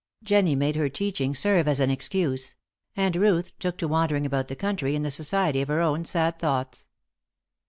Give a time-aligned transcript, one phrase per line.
[0.23, 2.55] Jennie made her teaching serve as an excuse;
[2.95, 6.39] and Ruth took to wandering about the country in the society of her own sad
[6.39, 6.87] thoughts.